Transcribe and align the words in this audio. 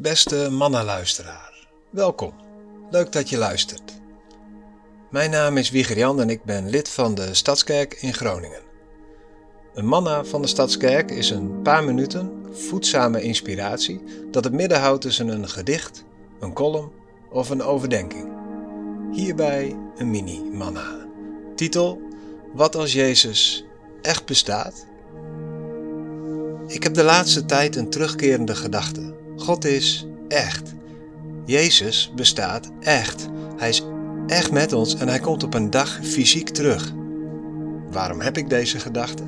Beste 0.00 0.48
mannenluisteraar, 0.50 1.66
welkom. 1.90 2.32
Leuk 2.90 3.12
dat 3.12 3.28
je 3.28 3.38
luistert. 3.38 4.00
Mijn 5.10 5.30
naam 5.30 5.56
is 5.56 5.70
Wieger 5.70 5.98
Jan 5.98 6.20
en 6.20 6.30
ik 6.30 6.44
ben 6.44 6.68
lid 6.68 6.88
van 6.88 7.14
de 7.14 7.34
Stadskerk 7.34 7.94
in 7.94 8.14
Groningen. 8.14 8.60
Een 9.74 9.86
manna 9.86 10.24
van 10.24 10.42
de 10.42 10.48
Stadskerk 10.48 11.10
is 11.10 11.30
een 11.30 11.62
paar 11.62 11.84
minuten 11.84 12.46
voedzame 12.52 13.22
inspiratie 13.22 14.00
dat 14.30 14.44
het 14.44 14.52
midden 14.52 14.80
houdt 14.80 15.02
tussen 15.02 15.28
een 15.28 15.48
gedicht, 15.48 16.04
een 16.40 16.52
column 16.52 16.92
of 17.30 17.50
een 17.50 17.62
overdenking. 17.62 18.28
Hierbij 19.12 19.76
een 19.96 20.10
mini-manna. 20.10 21.06
Titel: 21.54 22.00
Wat 22.54 22.76
als 22.76 22.92
Jezus 22.92 23.64
echt 24.02 24.26
bestaat? 24.26 24.86
Ik 26.66 26.82
heb 26.82 26.94
de 26.94 27.04
laatste 27.04 27.44
tijd 27.44 27.76
een 27.76 27.90
terugkerende 27.90 28.54
gedachte. 28.54 29.17
God 29.38 29.64
is 29.64 30.06
echt. 30.28 30.74
Jezus 31.44 32.12
bestaat 32.14 32.70
echt. 32.80 33.28
Hij 33.56 33.68
is 33.68 33.82
echt 34.26 34.52
met 34.52 34.72
ons 34.72 34.94
en 34.94 35.08
hij 35.08 35.18
komt 35.18 35.44
op 35.44 35.54
een 35.54 35.70
dag 35.70 35.98
fysiek 36.02 36.48
terug. 36.48 36.92
Waarom 37.90 38.20
heb 38.20 38.36
ik 38.36 38.48
deze 38.48 38.78
gedachte? 38.78 39.22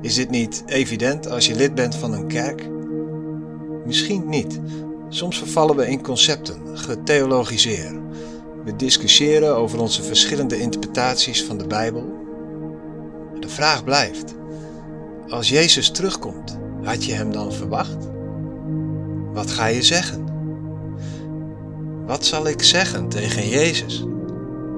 Is 0.00 0.14
dit 0.14 0.30
niet 0.30 0.62
evident 0.66 1.28
als 1.28 1.46
je 1.46 1.54
lid 1.54 1.74
bent 1.74 1.94
van 1.94 2.12
een 2.12 2.26
kerk? 2.26 2.68
Misschien 3.84 4.28
niet. 4.28 4.60
Soms 5.08 5.38
vervallen 5.38 5.76
we 5.76 5.88
in 5.88 6.02
concepten, 6.02 6.78
getheologiseerd. 6.78 7.94
We 8.64 8.76
discussiëren 8.76 9.56
over 9.56 9.80
onze 9.80 10.02
verschillende 10.02 10.58
interpretaties 10.58 11.44
van 11.44 11.58
de 11.58 11.66
Bijbel. 11.66 12.20
De 13.40 13.48
vraag 13.48 13.84
blijft: 13.84 14.34
als 15.28 15.48
Jezus 15.48 15.90
terugkomt, 15.90 16.58
had 16.82 17.04
je 17.04 17.12
hem 17.12 17.32
dan 17.32 17.52
verwacht? 17.52 18.11
Wat 19.32 19.50
ga 19.50 19.66
je 19.66 19.82
zeggen? 19.82 20.24
Wat 22.06 22.24
zal 22.24 22.46
ik 22.46 22.62
zeggen 22.62 23.08
tegen 23.08 23.48
Jezus, 23.48 24.06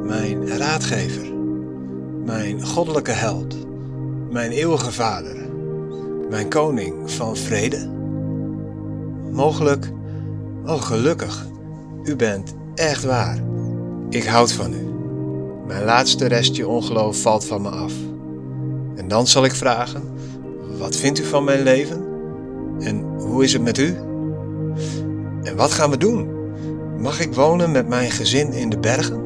mijn 0.03 0.49
raadgever, 0.59 1.33
mijn 2.25 2.67
goddelijke 2.67 3.11
held, 3.11 3.57
mijn 4.31 4.51
eeuwige 4.51 4.93
vader, 4.93 5.37
mijn 6.31 6.49
koning 6.49 7.11
van 7.11 7.37
vrede? 7.37 7.89
Mogelijk, 9.31 9.91
oh 10.67 10.83
gelukkig, 10.83 11.47
u 12.05 12.17
bent 12.17 12.55
echt 12.75 13.05
waar. 13.05 13.43
Ik 14.11 14.25
houd 14.25 14.53
van 14.53 14.73
u. 14.73 14.89
Mijn 15.67 15.85
laatste 15.85 16.27
restje 16.27 16.69
ongeloof 16.69 17.21
valt 17.21 17.45
van 17.45 17.63
me 17.63 17.69
af. 17.69 17.93
En 18.97 19.09
dan 19.09 19.27
zal 19.27 19.45
ik 19.45 19.53
vragen: 19.53 20.03
Wat 20.79 20.97
vindt 20.97 21.19
u 21.19 21.25
van 21.25 21.45
mijn 21.45 21.63
leven? 21.63 22.05
En 22.79 23.03
hoe 23.19 23.45
is 23.45 23.53
het 23.53 23.63
met 23.63 23.79
u? 23.79 23.97
En 25.45 25.57
wat 25.57 25.73
gaan 25.73 25.91
we 25.91 25.97
doen? 25.97 26.29
Mag 26.99 27.21
ik 27.21 27.35
wonen 27.35 27.71
met 27.71 27.89
mijn 27.89 28.11
gezin 28.11 28.53
in 28.53 28.71
de 28.71 28.79
bergen? 28.79 29.23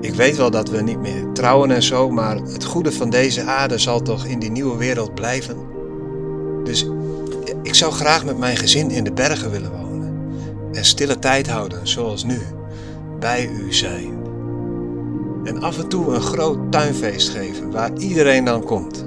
Ik 0.00 0.14
weet 0.14 0.36
wel 0.36 0.50
dat 0.50 0.68
we 0.68 0.82
niet 0.82 1.00
meer 1.00 1.32
trouwen 1.32 1.70
en 1.70 1.82
zo, 1.82 2.10
maar 2.10 2.36
het 2.36 2.64
goede 2.64 2.92
van 2.92 3.10
deze 3.10 3.42
aarde 3.42 3.78
zal 3.78 4.02
toch 4.02 4.24
in 4.24 4.38
die 4.38 4.50
nieuwe 4.50 4.76
wereld 4.76 5.14
blijven. 5.14 5.56
Dus 6.64 6.86
ik 7.62 7.74
zou 7.74 7.92
graag 7.92 8.24
met 8.24 8.38
mijn 8.38 8.56
gezin 8.56 8.90
in 8.90 9.04
de 9.04 9.12
bergen 9.12 9.50
willen 9.50 9.70
wonen 9.70 10.14
en 10.72 10.84
stille 10.84 11.18
tijd 11.18 11.48
houden, 11.48 11.88
zoals 11.88 12.24
nu, 12.24 12.38
bij 13.20 13.48
u 13.48 13.72
zijn. 13.72 14.22
En 15.44 15.62
af 15.62 15.78
en 15.78 15.88
toe 15.88 16.14
een 16.14 16.20
groot 16.20 16.72
tuinfeest 16.72 17.28
geven 17.28 17.70
waar 17.70 17.90
iedereen 17.96 18.44
dan 18.44 18.64
komt. 18.64 19.04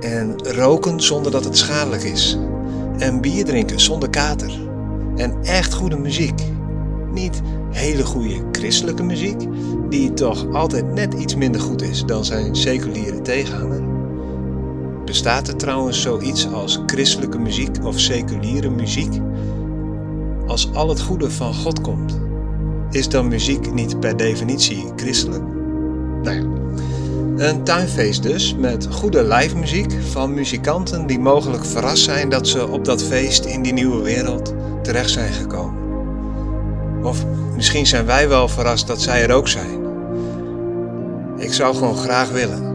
En 0.00 0.36
roken 0.42 1.00
zonder 1.00 1.32
dat 1.32 1.44
het 1.44 1.56
schadelijk 1.56 2.02
is. 2.02 2.38
En 2.98 3.20
bier 3.20 3.44
drinken 3.44 3.80
zonder 3.80 4.10
kater. 4.10 4.72
En 5.16 5.42
echt 5.42 5.74
goede 5.74 5.98
muziek. 5.98 6.40
Niet 7.12 7.42
hele 7.70 8.04
goede 8.04 8.42
christelijke 8.52 9.02
muziek, 9.02 9.46
die 9.88 10.12
toch 10.12 10.46
altijd 10.52 10.94
net 10.94 11.14
iets 11.14 11.34
minder 11.34 11.60
goed 11.60 11.82
is 11.82 12.04
dan 12.04 12.24
zijn 12.24 12.56
seculiere 12.56 13.22
tegenhanger. 13.22 13.82
Bestaat 15.04 15.48
er 15.48 15.56
trouwens 15.56 16.02
zoiets 16.02 16.52
als 16.52 16.82
christelijke 16.86 17.38
muziek 17.38 17.84
of 17.84 18.00
seculiere 18.00 18.70
muziek? 18.70 19.20
Als 20.46 20.72
al 20.72 20.88
het 20.88 21.00
goede 21.00 21.30
van 21.30 21.54
God 21.54 21.80
komt, 21.80 22.20
is 22.90 23.08
dan 23.08 23.28
muziek 23.28 23.72
niet 23.74 24.00
per 24.00 24.16
definitie 24.16 24.84
christelijk? 24.96 25.42
Nou 26.22 26.36
ja, 26.36 26.54
een 27.48 27.64
tuinfeest 27.64 28.22
dus, 28.22 28.54
met 28.58 28.86
goede 28.90 29.24
live 29.24 29.56
muziek 29.56 29.92
van 30.10 30.34
muzikanten 30.34 31.06
die 31.06 31.18
mogelijk 31.18 31.64
verrast 31.64 32.02
zijn 32.02 32.28
dat 32.28 32.48
ze 32.48 32.68
op 32.68 32.84
dat 32.84 33.02
feest 33.02 33.44
in 33.44 33.62
die 33.62 33.72
nieuwe 33.72 34.02
wereld 34.02 34.54
terecht 34.84 35.10
zijn 35.10 35.32
gekomen. 35.32 35.82
Of 37.02 37.24
misschien 37.54 37.86
zijn 37.86 38.06
wij 38.06 38.28
wel 38.28 38.48
verrast 38.48 38.86
dat 38.86 39.02
zij 39.02 39.22
er 39.22 39.34
ook 39.34 39.48
zijn. 39.48 39.82
Ik 41.36 41.52
zou 41.52 41.74
gewoon 41.74 41.96
graag 41.96 42.30
willen 42.30 42.74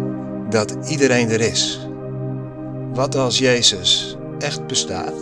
dat 0.50 0.76
iedereen 0.88 1.30
er 1.30 1.42
is. 1.42 1.88
Wat 2.94 3.16
als 3.16 3.38
Jezus 3.38 4.18
echt 4.40 4.68
bestaat? 4.68 5.14